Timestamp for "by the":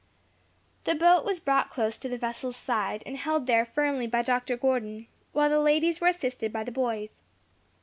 6.51-6.71